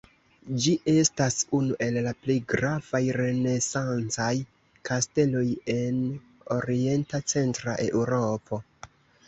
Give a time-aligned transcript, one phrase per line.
[0.61, 4.31] Ĝi estas unu el la plej gravaj renesancaj
[4.91, 5.45] kasteloj
[5.77, 6.03] en
[6.59, 8.65] orienta centra Eŭropo.